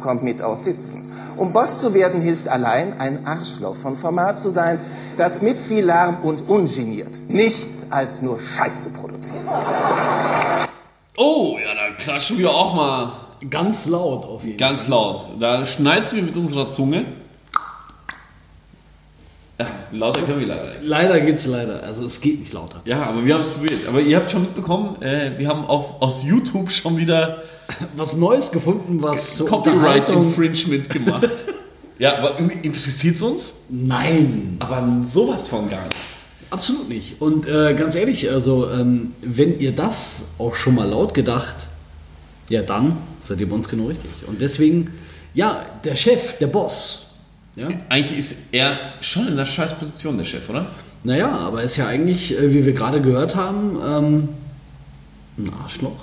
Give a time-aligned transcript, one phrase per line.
[0.00, 1.08] kommt, mit aussitzen.
[1.36, 4.80] Um Boss zu werden, hilft allein, ein Arschloch von Format zu sein,
[5.16, 9.42] das mit viel Lärm und ungeniert nichts als nur Scheiße produziert.
[11.16, 13.12] Oh, ja, da klatschen wir auch mal
[13.48, 15.24] Ganz laut auf jeden ganz laut.
[15.38, 17.06] Da schnalzen wir mit unserer Zunge.
[19.60, 20.84] Ja, lauter können wir leider nicht.
[20.84, 21.82] Leider geht's leider.
[21.82, 22.80] Also es geht nicht lauter.
[22.86, 23.86] Ja, aber wir haben es probiert.
[23.86, 27.42] Aber ihr habt schon mitbekommen, äh, wir haben auf, aus YouTube schon wieder
[27.96, 31.30] Was Neues gefunden, was so Copyright Infringement gemacht.
[31.98, 33.64] ja, aber interessiert es uns?
[33.68, 35.96] Nein, Aber sowas von gar nicht.
[36.50, 37.20] absolut nicht.
[37.20, 41.68] Und äh, ganz ehrlich, also ähm, wenn ihr das auch schon mal laut gedacht,
[42.48, 44.10] ja dann seid ihr bei uns genau richtig.
[44.26, 44.90] Und deswegen,
[45.34, 47.09] ja, der Chef, der Boss,
[47.56, 50.66] ja, Eigentlich ist er schon in der scheiß Position, der Chef, oder?
[51.02, 54.28] naja, aber ist ja eigentlich, äh, wie wir gerade gehört haben, ähm,
[55.38, 55.96] ein Arschloch.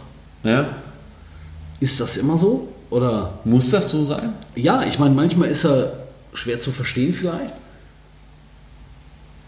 [0.43, 0.69] Ja.
[1.79, 2.69] Ist das immer so?
[2.89, 4.33] Oder Muss das so sein?
[4.55, 5.93] Ja, ich meine, manchmal ist er
[6.33, 7.53] schwer zu verstehen vielleicht.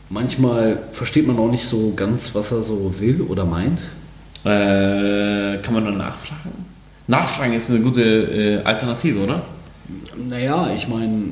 [0.10, 3.80] Manchmal versteht man auch nicht so ganz, was er so will oder meint.
[4.44, 6.66] Äh, kann man nur nachfragen?
[7.08, 9.42] Nachfragen ist eine gute äh, Alternative, oder?
[10.28, 11.30] Naja, ich meine,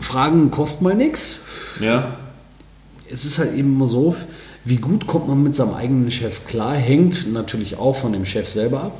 [0.00, 1.40] Fragen kosten mal nichts.
[1.80, 2.16] Ja.
[3.10, 4.16] Es ist halt eben immer so,
[4.64, 8.48] wie gut kommt man mit seinem eigenen Chef klar, hängt natürlich auch von dem Chef
[8.48, 8.92] selber ab.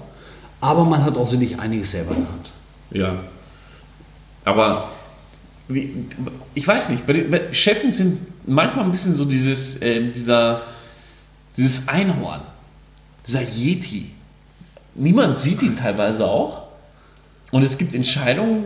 [0.61, 2.51] Aber man hat auch sicherlich einiges selber in der Hand.
[2.91, 3.21] Ja.
[4.45, 4.91] Aber
[6.55, 10.63] ich weiß nicht, bei den bei Chefen sind manchmal ein bisschen so dieses, ähm, dieser,
[11.57, 12.41] dieses Einhorn,
[13.27, 14.11] dieser Yeti.
[14.97, 16.65] Niemand sieht ihn teilweise auch.
[17.53, 18.65] Und es gibt Entscheidungen,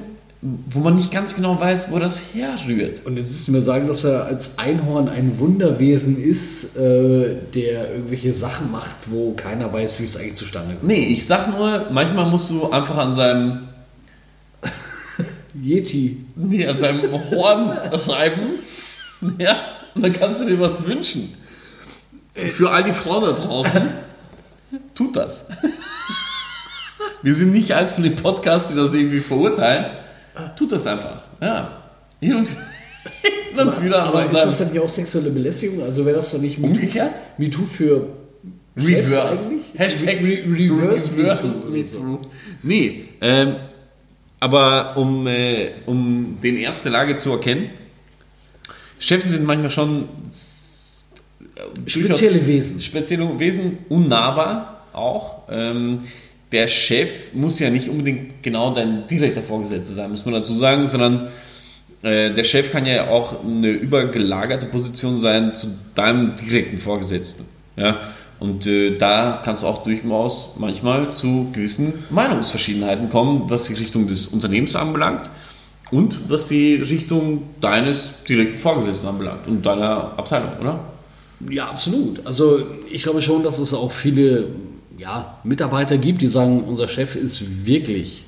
[0.69, 3.07] wo man nicht ganz genau weiß, wo das herrührt.
[3.07, 8.35] Und jetzt müssen wir sagen, dass er als Einhorn ein Wunderwesen ist, äh, der irgendwelche
[8.35, 10.87] Sachen macht, wo keiner weiß, wie es eigentlich zustande kommt.
[10.87, 13.69] Nee, ich sag nur, manchmal musst du einfach an seinem,
[15.55, 16.27] Yeti.
[16.37, 18.59] nee, an seinem Horn reiben.
[19.39, 19.57] Ja,
[19.95, 21.33] und dann kannst du dir was wünschen.
[22.35, 23.83] Für all die Frauen da draußen,
[24.95, 25.47] tut das.
[27.23, 30.04] Wir sind nicht als für den Podcast, die das irgendwie verurteilen.
[30.57, 31.23] Tut das einfach.
[31.41, 31.83] Ja.
[32.21, 35.83] Hin und, hin und wieder an Aber ist das dann nicht auch sexuelle Belästigung?
[35.83, 37.21] Also wäre das dann nicht MeToo, Umgekehrt?
[37.39, 38.09] MeToo für
[38.77, 39.51] Chefs Reverse.
[39.51, 39.79] eigentlich?
[39.79, 41.99] Hashtag Re Re Reverse, Reverse MeToo.
[41.99, 42.19] MeToo.
[42.63, 43.57] Nee, ähm,
[44.41, 47.71] aber um, äh, um den Ernst der Lage zu erkennen,
[48.99, 52.81] Chefen sind manchmal schon äh, Spezielle Wesen.
[52.81, 55.43] Spezielle Wesen, unnahbar auch.
[55.51, 56.01] Ähm,
[56.55, 60.87] der Chef muss ja nicht unbedingt genau dein direkter Vorgesetzter sein, muss man dazu sagen,
[60.87, 61.27] sondern
[62.03, 67.45] äh, der Chef kann ja auch eine übergelagerte Position sein zu deinem direkten Vorgesetzten.
[67.77, 67.99] Ja?
[68.39, 74.07] Und äh, da kann es auch durchaus manchmal zu gewissen Meinungsverschiedenheiten kommen, was die Richtung
[74.07, 75.31] des Unternehmens anbelangt
[75.91, 80.79] und was die Richtung deines direkten Vorgesetzten anbelangt und deiner Abteilung, oder?
[81.51, 82.25] Ja, absolut.
[82.25, 84.51] Also ich glaube schon, dass es auch viele
[85.05, 88.25] ja, Mitarbeiter gibt, die sagen, unser Chef ist wirklich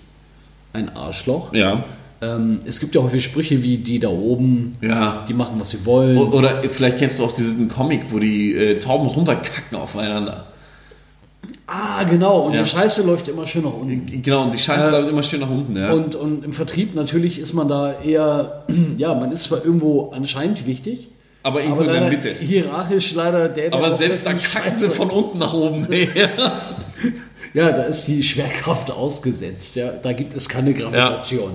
[0.74, 1.52] ein Arschloch.
[1.54, 1.84] Ja.
[2.20, 5.24] Ähm, es gibt ja häufig Sprüche wie die da oben, Ja.
[5.26, 6.18] die machen, was sie wollen.
[6.18, 10.44] O- Oder vielleicht kennst du auch diesen Comic, wo die äh, Tauben runterkacken aufeinander.
[11.66, 12.40] ah, genau.
[12.46, 12.62] Und Ja.
[12.62, 14.22] die Scheiße läuft immer schön nach unten.
[14.22, 15.92] Genau, und die Scheiße Äh, läuft immer schön nach unten, ja.
[15.92, 18.64] Und, und im Vertrieb natürlich ist man da eher,
[18.98, 21.08] ja, man ist zwar irgendwo anscheinend wichtig,
[21.46, 22.34] aber irgendwo in der Mitte.
[22.34, 25.86] hierarchisch leider der, Aber selbst da sehr viel kacken sie von unten nach oben.
[26.14, 26.52] ja.
[27.54, 29.76] Ja, da ist die Schwerkraft ausgesetzt.
[29.76, 31.52] Ja, da gibt es keine Gravitation.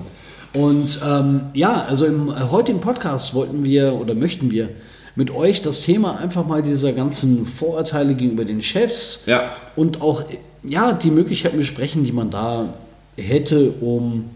[0.53, 4.69] Und ähm, ja, also im äh, heutigen Podcast wollten wir oder möchten wir
[5.15, 9.43] mit euch das Thema einfach mal dieser ganzen Vorurteile gegenüber den Chefs Ja.
[9.75, 10.23] und auch
[10.63, 12.73] ja die Möglichkeiten besprechen, die man da
[13.17, 14.29] hätte, um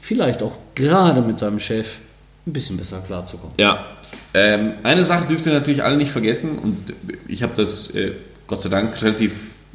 [0.00, 1.98] vielleicht auch gerade mit seinem Chef
[2.46, 3.54] ein bisschen besser klarzukommen.
[3.58, 3.86] Ja.
[4.34, 6.94] Ähm, eine Sache dürft ihr natürlich alle nicht vergessen, und
[7.28, 8.12] ich habe das äh,
[8.46, 9.32] Gott sei Dank relativ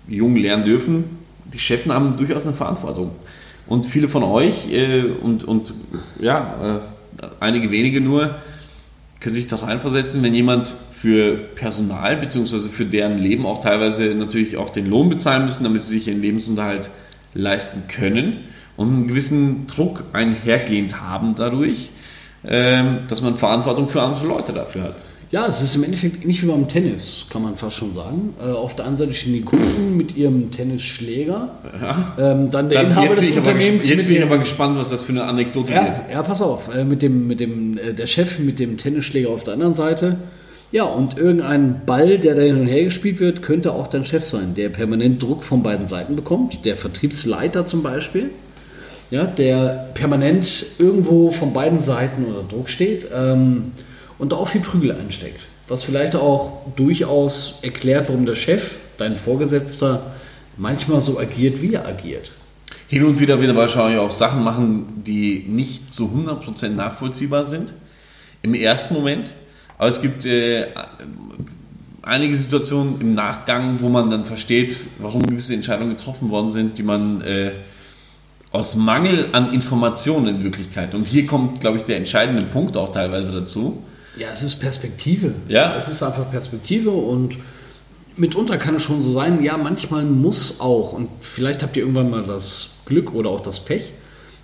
[0.07, 1.05] jung lernen dürfen.
[1.53, 3.11] Die Chefen haben durchaus eine Verantwortung.
[3.67, 5.73] Und viele von euch äh, und, und
[6.19, 6.81] ja,
[7.21, 8.35] äh, einige wenige nur
[9.19, 12.69] können sich das reinversetzen, wenn jemand für Personal bzw.
[12.69, 16.21] für deren Leben auch teilweise natürlich auch den Lohn bezahlen müssen, damit sie sich ihren
[16.21, 16.89] Lebensunterhalt
[17.33, 18.37] leisten können
[18.77, 21.89] und einen gewissen Druck einhergehend haben dadurch,
[22.47, 25.09] dass man Verantwortung für andere Leute dafür hat.
[25.35, 28.35] Ja, es ist im Endeffekt ähnlich wie beim Tennis, kann man fast schon sagen.
[28.41, 31.49] Äh, auf der einen Seite stehen die Kunden mit ihrem Tennisschläger,
[32.17, 35.03] ähm, dann der Dann, Inhaber des Unternehmens jetzt mit bin ich aber gespannt, was das
[35.03, 35.97] für eine Anekdote wird.
[35.97, 39.29] ja, ja, pass auf, äh, mit dem, mit dem, äh, der Chef mit dem Tennisschläger
[39.29, 40.15] auf der anderen Seite.
[40.71, 44.23] Ja, und irgendein Ball, der da hin und her gespielt wird, könnte auch dein Chef
[44.23, 48.29] sein, der permanent Druck von beiden Seiten bekommt, der Vertriebsleiter zum Beispiel.
[49.15, 53.71] Ja, der permanent irgendwo von beiden Seiten unter Druck steht ähm,
[54.19, 55.39] und auch viel Prügel einsteckt.
[55.69, 60.11] Was vielleicht auch durchaus erklärt, warum der Chef, dein Vorgesetzter,
[60.57, 62.31] manchmal so agiert, wie er agiert.
[62.87, 67.73] Hin und wieder wird er wahrscheinlich auch Sachen machen, die nicht zu 100% nachvollziehbar sind.
[68.41, 69.31] Im ersten Moment.
[69.77, 70.67] Aber es gibt äh,
[72.01, 76.83] einige Situationen im Nachgang, wo man dann versteht, warum gewisse Entscheidungen getroffen worden sind, die
[76.83, 77.51] man äh,
[78.55, 80.95] aus Mangel an Informationen in Wirklichkeit.
[80.95, 83.83] Und hier kommt, glaube ich, der entscheidende Punkt auch teilweise dazu.
[84.17, 85.33] Ja, es ist Perspektive.
[85.49, 85.75] Ja.
[85.75, 87.35] Es ist einfach Perspektive und
[88.15, 92.09] mitunter kann es schon so sein, ja, manchmal muss auch, und vielleicht habt ihr irgendwann
[92.09, 93.91] mal das Glück oder auch das Pech,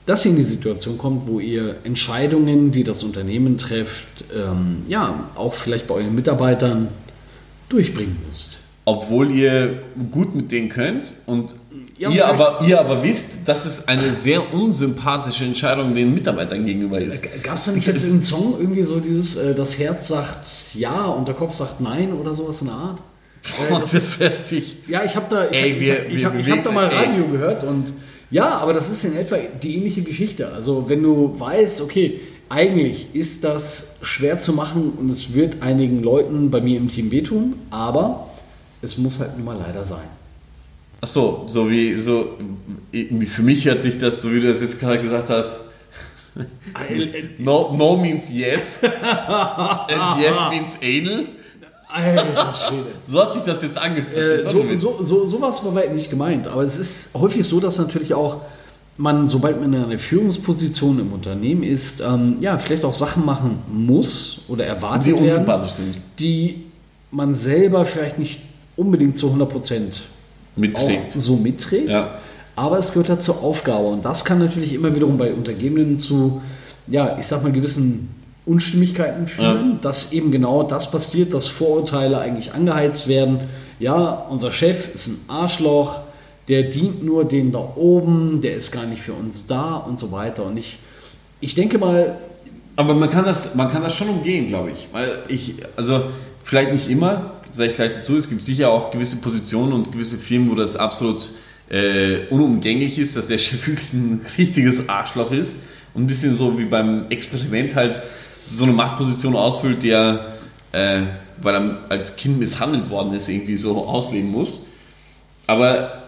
[0.06, 5.30] dass ihr in die Situation kommt, wo ihr Entscheidungen, die das Unternehmen trifft, ähm, ja,
[5.36, 6.90] auch vielleicht bei euren Mitarbeitern
[7.70, 8.58] durchbringen müsst.
[8.86, 9.80] Obwohl ihr
[10.12, 11.54] gut mit denen könnt und
[12.00, 17.00] Ja, ihr, aber, ihr aber wisst, dass es eine sehr unsympathische Entscheidung den Mitarbeitern gegenüber
[17.00, 17.24] ist.
[17.44, 21.06] Gab es da nicht jetzt einen Song irgendwie so dieses, äh, das Herz sagt ja
[21.06, 23.04] und der Kopf sagt nein oder sowas in der Art?
[23.70, 26.48] Äh, Und das hört sich Ja, ich habe da, ich Ey, hab, wir- ich ich
[26.48, 26.96] wir hab, da mal ey.
[27.06, 27.94] Radio gehört und
[28.32, 30.48] ja, aber das ist in etwa die ähnliche Geschichte.
[30.54, 32.20] Also wenn du weißt, okay,
[32.50, 37.12] eigentlich ist das schwer zu machen und es wird einigen Leuten bei mir im Team
[37.12, 38.28] wehtun, aber
[38.82, 40.08] es muss halt nun mal leider sein.
[41.02, 42.38] Ach so, so wie so
[42.92, 45.62] irgendwie für mich hört sich das, so wie du das jetzt gerade gesagt hast,
[47.38, 51.26] no, no means yes and yes means anal.
[51.94, 52.86] Alter Schwede.
[53.04, 54.16] So hat sich das jetzt angehört.
[54.16, 56.48] Äh, so, so, so, so war es bei weitem nicht gemeint.
[56.48, 58.38] Aber es ist häufig so, dass natürlich auch
[58.98, 63.60] man, sobald man in einer Führungsposition im Unternehmen ist, ähm, ja, vielleicht auch Sachen machen
[63.72, 65.98] muss oder erwartet die werden, unsympathisch sind.
[66.20, 66.64] die
[67.12, 68.42] man selber vielleicht nicht
[68.76, 70.02] unbedingt zu 100 Prozent
[70.56, 71.12] Mitträgt.
[71.12, 71.90] so mitträgt.
[71.90, 72.16] Ja.
[72.56, 73.88] Aber es gehört ja zur Aufgabe.
[73.88, 76.42] Und das kann natürlich immer wiederum bei Untergebenen zu,
[76.88, 78.10] ja, ich sag mal, gewissen
[78.46, 83.40] Unstimmigkeiten führen, dass eben genau das passiert, dass Vorurteile eigentlich angeheizt werden.
[83.80, 86.02] Ja, unser Chef ist ein Arschloch,
[86.48, 90.12] der dient nur denen da oben, der ist gar nicht für uns da und so
[90.12, 90.46] weiter.
[90.46, 90.80] Und ich,
[91.40, 92.18] ich denke mal,
[92.76, 94.88] Aber man kann das, man kann das schon umgehen, glaube ich.
[94.92, 96.02] Weil ich, also
[96.44, 100.18] vielleicht nicht immer, sage ich gleich dazu, es gibt sicher auch gewisse Positionen und gewisse
[100.18, 101.32] Firmen, wo das absolut
[101.70, 105.64] äh, unumgänglich ist, dass der Chef wirklich ein richtiges Arschloch ist
[105.94, 108.02] und ein bisschen so wie beim Experiment halt
[108.48, 110.34] so eine Machtposition ausfüllt, die er,
[110.72, 111.02] äh,
[111.42, 114.68] weil er als Kind misshandelt worden ist, irgendwie so ausleben muss.
[115.48, 116.02] Aber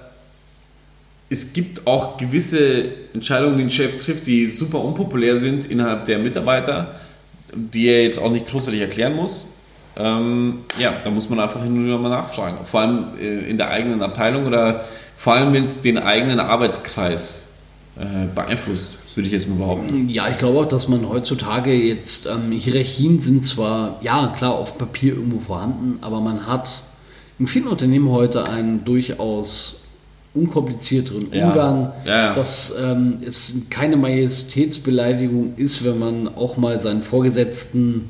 [1.29, 6.19] es gibt auch gewisse Entscheidungen, die ein Chef trifft, die super unpopulär sind innerhalb der
[6.19, 6.99] Mitarbeiter,
[7.53, 9.52] die er jetzt auch nicht großartig erklären muss.
[9.95, 12.65] Ähm, ja, da muss man einfach hin und wieder mal nachfragen.
[12.65, 14.85] Vor allem äh, in der eigenen Abteilung oder
[15.17, 17.53] vor allem, wenn es den eigenen Arbeitskreis
[17.97, 20.09] äh, beeinflusst, würde ich jetzt mal behaupten.
[20.09, 24.77] Ja, ich glaube auch, dass man heutzutage jetzt, ähm, Hierarchien sind zwar, ja, klar, auf
[24.79, 26.83] Papier irgendwo vorhanden, aber man hat
[27.37, 29.83] in vielen Unternehmen heute einen durchaus
[30.33, 31.47] unkomplizierteren Ja.
[31.47, 32.33] Umgang, Ja, ja.
[32.33, 38.09] dass ähm, es keine Majestätsbeleidigung ist, wenn man auch mal seinen Vorgesetzten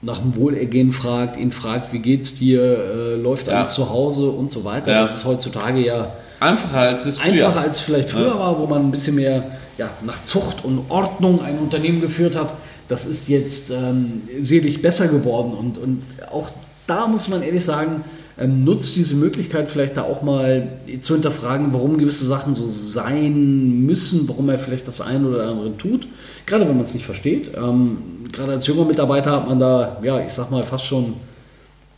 [0.00, 3.54] nach dem Wohlergehen fragt, ihn fragt, wie geht's dir, äh, läuft Ja.
[3.56, 4.92] alles zu Hause und so weiter.
[4.92, 5.00] Ja.
[5.02, 7.32] Das ist heutzutage ja Einfacher als es früher.
[7.46, 9.44] einfacher als vielleicht früher war, wo man ein bisschen mehr
[9.76, 12.54] ja, nach Zucht und Ordnung ein Unternehmen geführt hat.
[12.86, 16.50] Das ist jetzt ähm, sicherlich besser geworden und, und auch
[16.86, 18.02] da muss man ehrlich sagen,
[18.38, 20.68] ähm, nutzt diese Möglichkeit vielleicht da auch mal
[21.00, 25.76] zu hinterfragen, warum gewisse Sachen so sein müssen, warum er vielleicht das eine oder andere
[25.76, 26.08] tut,
[26.46, 27.50] gerade wenn man es nicht versteht.
[27.56, 27.98] Ähm,
[28.32, 31.14] gerade als junger Mitarbeiter hat man da, ja, ich sag mal fast schon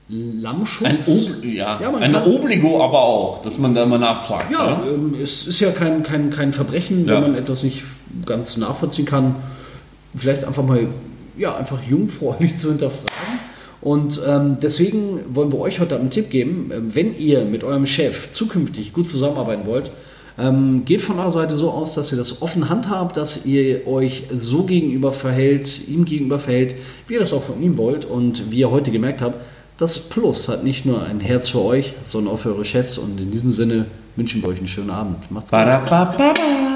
[0.09, 1.09] Lammschutz.
[1.09, 4.51] ein, ja, Ja, ein Obligo aber auch, dass man da mal nachfragt.
[4.53, 4.91] Ja, ne?
[4.93, 7.15] ähm, es ist ja kein, kein, kein Verbrechen, Ja.
[7.15, 7.83] wenn man etwas nicht
[8.27, 9.37] ganz nachvollziehen kann.
[10.17, 10.89] Vielleicht einfach mal,
[11.39, 13.39] ja, einfach jungfräulich zu hinterfragen.
[13.83, 17.87] Und ähm, deswegen wollen wir euch heute einen Tipp geben, ähm, wenn ihr mit eurem
[17.87, 19.91] Chef zukünftig gut zusammenarbeiten wollt,
[20.41, 24.25] ähm, geht von eurer Seite so aus, dass ihr das offen handhabt, dass ihr euch
[24.33, 28.05] so gegenüber verhält, ihm gegenüber verhält, wie ihr das auch von ihm wollt.
[28.05, 29.37] Und wie ihr heute gemerkt habt,
[29.79, 32.99] das Plus hat nicht nur ein Herz für euch, sondern auch für eure Chefs.
[32.99, 35.31] Und in diesem Sinne wünschen wir euch einen schönen Abend.
[35.31, 36.70] Macht's gut.